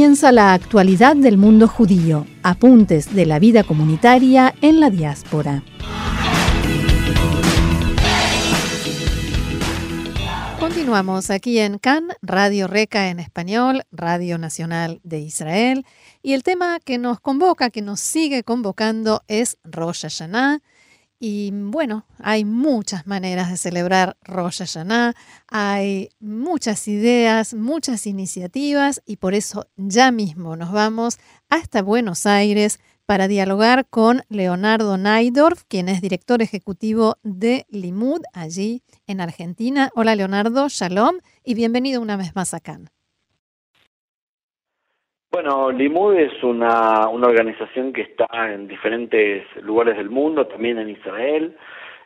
[0.00, 5.62] Comienza la actualidad del mundo judío, apuntes de la vida comunitaria en la diáspora.
[10.58, 15.84] Continuamos aquí en CAN, Radio Reca en español, Radio Nacional de Israel,
[16.22, 20.62] y el tema que nos convoca, que nos sigue convocando es Rosh Hashanah,
[21.22, 25.14] y bueno, hay muchas maneras de celebrar Rosh Hashanah,
[25.48, 31.18] hay muchas ideas, muchas iniciativas y por eso ya mismo nos vamos
[31.50, 38.82] hasta Buenos Aires para dialogar con Leonardo Naidorf, quien es director ejecutivo de Limud allí
[39.06, 39.90] en Argentina.
[39.94, 42.80] Hola Leonardo, shalom y bienvenido una vez más acá.
[45.32, 50.90] Bueno, Limud es una, una organización que está en diferentes lugares del mundo, también en
[50.90, 51.56] Israel.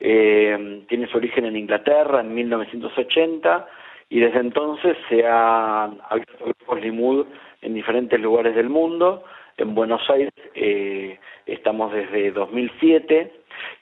[0.00, 3.68] Eh, tiene su origen en Inglaterra en 1980
[4.08, 7.26] y desde entonces se han abierto grupos Limud
[7.60, 9.22] en diferentes lugares del mundo.
[9.58, 13.32] En Buenos Aires eh, estamos desde 2007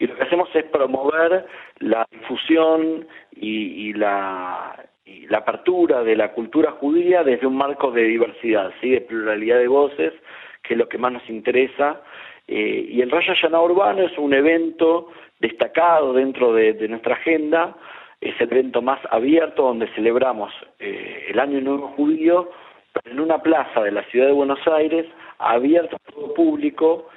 [0.00, 1.46] y lo que hacemos es promover
[1.78, 4.87] la difusión y, y la
[5.28, 8.90] la apertura de la cultura judía desde un marco de diversidad, ¿sí?
[8.90, 10.12] de pluralidad de voces,
[10.62, 12.00] que es lo que más nos interesa.
[12.46, 17.76] Eh, y el Rosh Hashanah Urbano es un evento destacado dentro de, nuestra agenda,
[18.20, 22.50] es el evento más abierto donde celebramos eh, el Año Nuevo Judío
[23.04, 25.06] en una plaza de la ciudad de Buenos Aires,
[25.38, 27.08] abierto a todo público,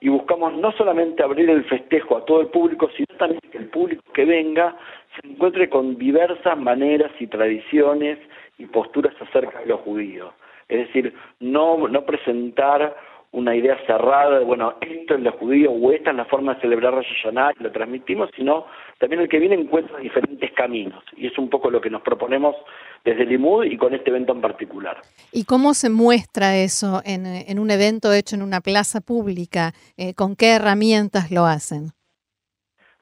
[0.00, 3.68] y buscamos no solamente abrir el festejo a todo el público, sino también que el
[3.68, 4.76] público que venga
[5.14, 8.18] se encuentre con diversas maneras y tradiciones
[8.58, 10.32] y posturas acerca de los judíos.
[10.68, 12.96] Es decir, no, no presentar
[13.32, 16.60] una idea cerrada de, bueno, esto es lo judío o esta es la forma de
[16.62, 18.66] celebrar Rosh Hashanah y lo transmitimos, sino
[18.98, 21.04] también el que viene encuentra diferentes caminos.
[21.16, 22.56] Y es un poco lo que nos proponemos
[23.04, 25.00] desde el IMUD y con este evento en particular.
[25.32, 29.72] ¿Y cómo se muestra eso en, en un evento hecho en una plaza pública?
[29.96, 31.92] Eh, ¿Con qué herramientas lo hacen?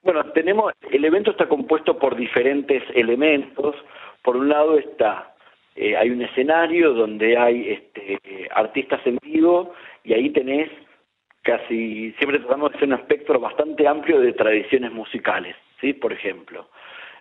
[0.02, 3.74] Bueno, tenemos, el evento está compuesto por diferentes elementos.
[4.22, 5.34] Por un lado está,
[5.74, 8.18] eh, hay un escenario donde hay este,
[8.54, 10.70] artistas en vivo y ahí tenés
[11.42, 15.92] casi, siempre tratamos de hacer un espectro bastante amplio de tradiciones musicales, ¿sí?
[15.92, 16.68] Por ejemplo.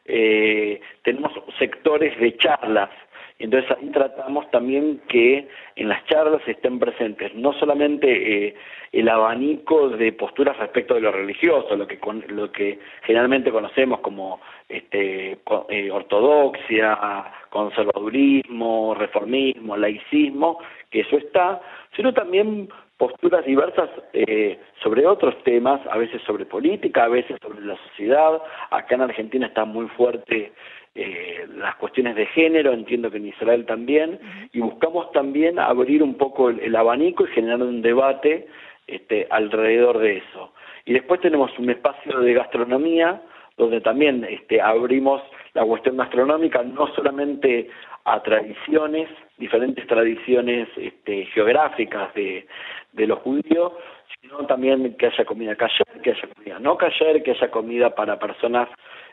[0.08, 2.90] Eh, tenemos sectores de charlas
[3.40, 8.56] entonces ahí tratamos también que en las charlas estén presentes no solamente eh,
[8.92, 12.00] el abanico de posturas respecto de lo religioso, lo que
[12.30, 15.38] lo que generalmente conocemos como este,
[15.70, 20.60] eh, ortodoxia, conservadurismo, reformismo, laicismo,
[20.90, 21.62] que eso está,
[21.96, 27.62] sino también posturas diversas eh, sobre otros temas, a veces sobre política, a veces sobre
[27.62, 28.42] la sociedad.
[28.72, 30.52] Acá en Argentina está muy fuerte
[31.00, 34.20] eh, las cuestiones de género, entiendo que en Israel también,
[34.52, 38.48] y buscamos también abrir un poco el, abanico y generar un debate
[38.88, 40.54] este, alrededor de eso.
[40.86, 43.22] Y después tenemos un espacio de gastronomía,
[43.58, 45.22] donde también este, abrimos
[45.54, 47.70] la cuestión gastronómica no solamente
[48.06, 52.48] a tradiciones, diferentes tradiciones este, geográficas de,
[52.94, 53.74] de los judíos,
[54.20, 58.18] sino también que haya comida cayer, que haya comida no cayer, que haya comida para
[58.18, 58.68] personas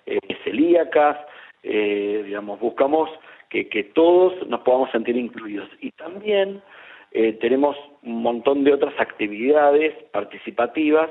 [0.07, 1.19] eh, celíacas,
[1.65, 3.11] eh, digamos, buscamos
[3.49, 5.69] que, que, todos nos podamos sentir incluidos.
[5.81, 6.63] Y también
[7.13, 11.09] eh, tenemos un montón de otras actividades participativas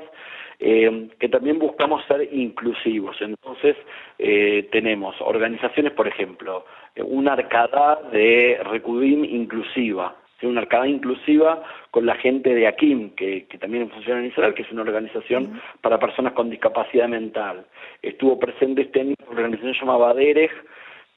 [0.60, 3.16] eh, que también buscamos ser inclusivos.
[3.20, 3.76] Entonces,
[4.18, 6.64] eh, tenemos organizaciones, por ejemplo,
[7.04, 13.58] una arcada de Recudim inclusiva, una arcada inclusiva con la gente de AKIM, que, que,
[13.58, 17.64] también funciona en Israel, que es una organización para personas con discapacidad mental.
[18.02, 20.52] Estuvo presente este año una organización llamada Derech,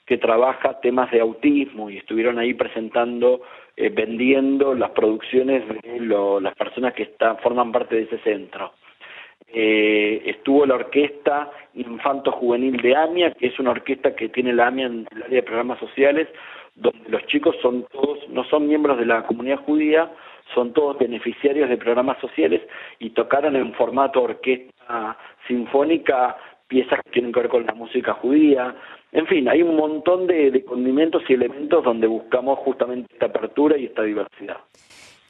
[0.08, 3.42] que trabaja temas de autismo y estuvieron ahí presentando,
[3.76, 6.00] eh, vendiendo las producciones de
[6.42, 8.72] las personas que están, forman parte de ese centro.
[9.50, 14.68] Eh, estuvo la orquesta Infanto Juvenil de AMIA, que es una orquesta que tiene la
[14.68, 16.28] AMIA en el área de programas sociales,
[16.78, 20.12] donde los chicos son todos, no son miembros de la comunidad judía,
[20.54, 22.62] son todos beneficiarios de programas sociales
[23.00, 26.38] y tocaron en formato orquesta sinfónica
[26.68, 28.76] piezas que tienen que ver con la música judía.
[29.12, 33.86] En fin, hay un montón de, condimentos y elementos donde buscamos justamente esta apertura y
[33.86, 34.58] esta diversidad.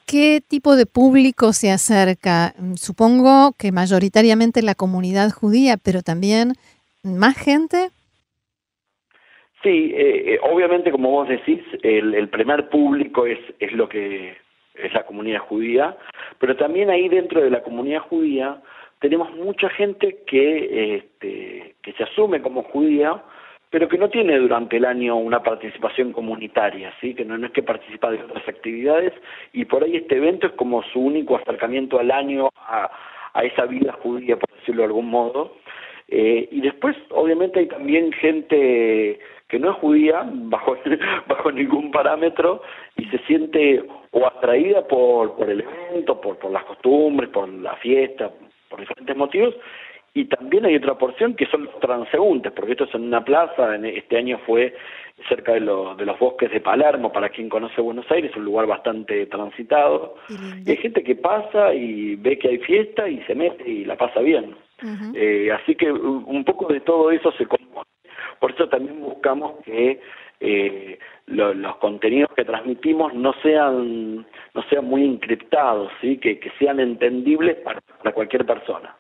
[0.06, 2.54] ¿Qué tipo de público se acerca?
[2.76, 6.54] Supongo que mayoritariamente la comunidad judía, pero también
[7.04, 7.90] más gente.
[9.64, 14.38] Sí, eh, eh, obviamente como vos decís, el, primer público es, es lo que
[14.76, 15.98] es la comunidad judía,
[16.40, 18.62] pero también ahí dentro de la comunidad judía
[19.00, 23.22] tenemos mucha gente que, este, que se asume como judía,
[23.70, 27.14] pero que no tiene durante el año una participación comunitaria, ¿sí?
[27.14, 29.14] que no, es que participa de otras actividades,
[29.54, 32.90] y por ahí este evento es como su único acercamiento al año a,
[33.34, 35.58] a esa vida judía, por decirlo de algún modo.
[36.10, 40.78] Eh, y después, obviamente, hay también gente que no es judía bajo,
[41.28, 42.62] bajo ningún parámetro
[42.96, 47.76] y se siente o atraída por, por el evento, por, por las costumbres, por la
[47.78, 48.32] fiesta,
[48.70, 49.56] por diferentes motivos,
[50.18, 53.76] y también hay otra porción que son los transeúntes, porque esto es en una plaza,
[53.76, 54.74] este año fue
[55.30, 59.28] cerca de, de los bosques de Palermo, para quien conoce Buenos Aires, un lugar bastante
[59.28, 60.16] transitado,
[60.66, 63.96] y hay gente que pasa y ve que hay fiesta y se mete y la
[63.96, 64.56] pasa bien.
[65.16, 67.88] Eh, así que un poco de todo eso se compone.
[68.40, 70.00] Por eso también buscamos que
[70.40, 74.18] eh, los contenidos que transmitimos no sean
[74.54, 77.82] no sean muy encriptados, sí, que, que sean entendibles para,
[78.14, 78.96] cualquier persona.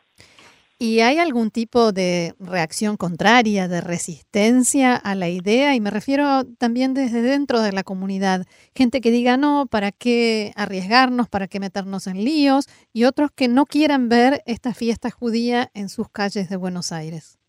[0.79, 5.73] ¿Y hay algún tipo de reacción contraria, de resistencia a la idea?
[5.73, 8.45] Y me refiero también desde dentro de la comunidad.
[8.75, 11.29] Gente que diga, no, ¿para qué arriesgarnos?
[11.29, 12.67] ¿Para qué meternos en líos?
[12.93, 17.39] Y otros que no quieran ver esta fiesta judía en sus calles de Buenos Aires.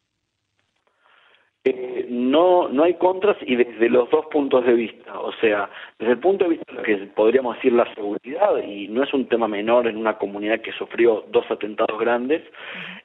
[1.68, 5.18] Eh, no, no hay contras y desde los dos puntos de vista.
[5.20, 5.68] O sea,
[5.98, 9.12] desde el punto de vista de lo que podríamos decir la seguridad, y no es
[9.12, 12.42] un tema menor en una comunidad que sufrió dos atentados grandes,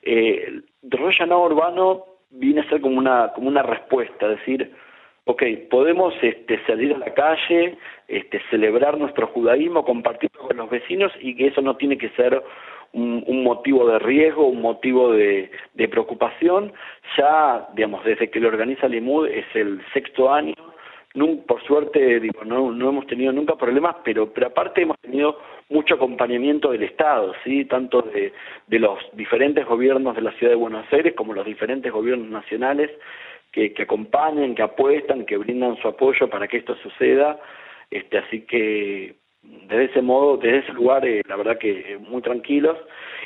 [0.02, 4.72] eh, desarrollo urbano viene a ser como una, como una respuesta, es decir,
[5.26, 7.78] ok, podemos este, salir a la calle,
[8.08, 12.42] este, celebrar nuestro judaísmo, compartirlo con los vecinos y que eso no tiene que ser
[12.94, 15.50] un, motivo de riesgo, un motivo de,
[15.90, 16.74] preocupación.
[17.18, 20.56] Ya, digamos, desde que lo organiza Limud es el sexto año.
[21.48, 25.38] por suerte, digo, no, no hemos tenido nunca problemas, pero, pero aparte hemos tenido
[25.70, 28.34] mucho acompañamiento del Estado, sí, tanto de,
[28.68, 32.92] de los diferentes gobiernos de la Ciudad de Buenos Aires como los diferentes gobiernos nacionales
[33.52, 37.40] que, que acompañan, que apuestan, que brindan su apoyo para que esto suceda.
[37.90, 42.22] Este, así que desde ese modo, desde ese lugar, eh, la verdad que eh, muy
[42.22, 42.78] tranquilos.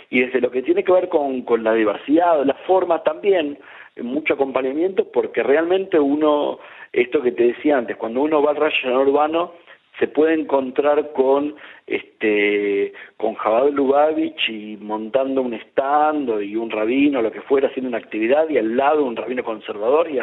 [0.09, 3.57] Y desde lo que tiene que ver con, con la diversidad, la forma también,
[3.95, 6.59] eh, mucho acompañamiento, porque realmente uno,
[6.93, 9.53] esto que te decía antes, cuando uno va al rayo urbano,
[9.99, 11.55] se puede encontrar con
[11.87, 17.89] este con Jabal Lubavitch y montando un stand y un rabino, lo que fuera, haciendo
[17.89, 20.19] una actividad y al lado un rabino conservador y,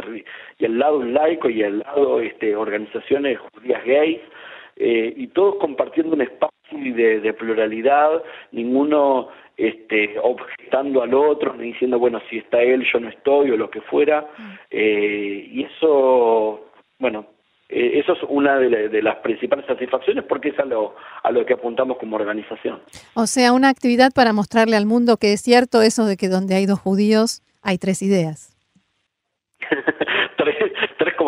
[0.59, 4.21] y al lado un laico y al lado este organizaciones judías gays
[4.77, 8.23] eh, y todos compartiendo un espacio de, de pluralidad,
[8.53, 13.57] ninguno este, objetando al otro, ni diciendo, bueno, si está él, yo no estoy, o
[13.57, 14.23] lo que fuera.
[14.37, 14.53] Mm.
[14.71, 16.69] Eh, y eso,
[16.99, 17.27] bueno,
[17.69, 21.55] eh, eso es una de, las principales satisfacciones porque es a lo, a lo que
[21.55, 22.81] apuntamos como organización.
[23.15, 26.55] O sea, una actividad para mostrarle al mundo que es cierto eso de que donde
[26.57, 28.54] hay dos judíos hay tres ideas.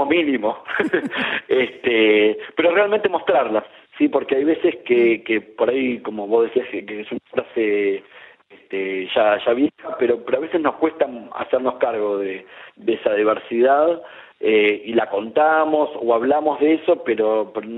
[0.05, 0.63] Mínimo.
[1.49, 3.65] este, pero realmente mostrarlas,
[3.97, 8.03] sí, porque hay veces que, que por ahí, como vos decías, que es una frase
[8.51, 12.45] este, ya, ya vieja, pero, pero a veces nos cuesta hacernos cargo de,
[12.77, 14.03] de esa diversidad
[14.41, 17.69] eh, y la contamos o hablamos de eso, pero, pero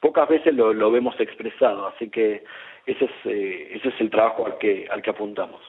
[0.00, 2.42] pocas veces lo vemos expresado, así que
[2.86, 5.60] ese es, eh, ese es el trabajo al que, al que apuntamos.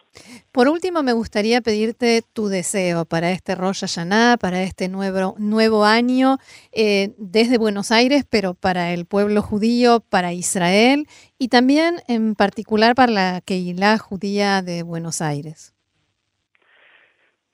[0.52, 5.84] Por último, me gustaría pedirte tu deseo para este Rosh Hashanah, para este nuevo, nuevo
[5.84, 6.38] año
[6.72, 11.08] eh, desde Buenos Aires, pero para el pueblo judío, para Israel
[11.40, 15.77] y también en particular para la Keilah judía de Buenos Aires.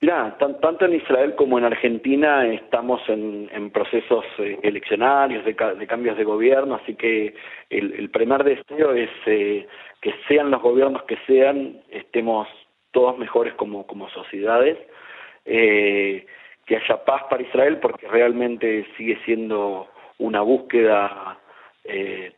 [0.06, 6.74] Tanto en Israel como en Argentina estamos en, procesos eh, eleccionarios, de, cambios de gobierno,
[6.74, 7.34] así que
[7.70, 9.66] el, primer deseo es eh,
[10.00, 12.48] que sean los gobiernos que sean, estemos
[12.90, 14.78] todos mejores como, como sociedades,
[15.44, 16.26] eh,
[16.66, 21.38] que haya paz para Israel, porque realmente sigue siendo una búsqueda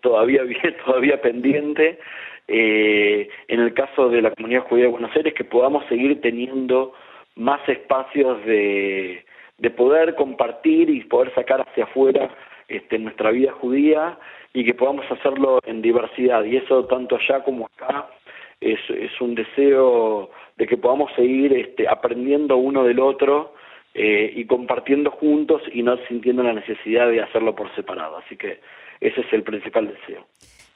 [0.00, 0.42] todavía
[0.84, 1.98] todavía pendiente.
[2.48, 6.92] en el caso de la comunidad judía de Buenos Aires, que podamos seguir teniendo
[7.36, 9.24] más espacios de,
[9.58, 12.30] de poder compartir y poder sacar hacia afuera
[12.68, 14.18] este, nuestra vida judía
[14.52, 16.44] y que podamos hacerlo en diversidad.
[16.44, 18.08] Y eso tanto allá como acá
[18.60, 23.54] es, es un deseo de que podamos seguir este, aprendiendo uno del otro
[23.94, 28.18] eh, y compartiendo juntos y no sintiendo la necesidad de hacerlo por separado.
[28.18, 28.60] Así que
[29.00, 30.26] ese es el principal deseo.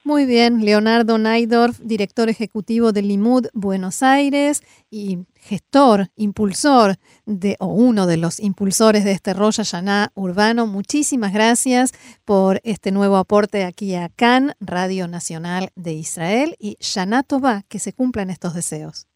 [0.02, 7.66] Muy bien, Leonardo Naidorf, director ejecutivo del Limud Buenos Aires y gestor, impulsor de, o
[7.66, 10.66] uno de los impulsores de este Rosh Hashanah urbano.
[10.66, 11.92] Muchísimas gracias
[12.24, 17.78] por este nuevo aporte aquí a CAN, Radio Nacional de Israel, y Shana Tova, que
[17.78, 19.06] se cumplan estos deseos.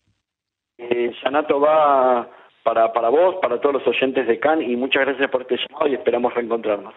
[0.77, 2.29] Eh, Shana Tova
[2.63, 5.89] para, para vos, para todos los oyentes de CAN, y muchas gracias por este llamado
[5.89, 6.93] y esperamos reencontrarnos.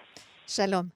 [0.45, 0.89] Shalom.